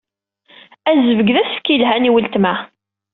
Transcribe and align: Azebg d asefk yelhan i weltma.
Azebg 0.89 1.27
d 1.35 1.37
asefk 1.41 1.67
yelhan 1.69 2.07
i 2.09 2.11
weltma. 2.13 2.53